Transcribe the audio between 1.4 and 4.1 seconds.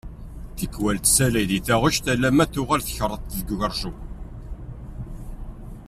di taɣect alamma tuɣal tkeṛṛeḍ deg ugerjum.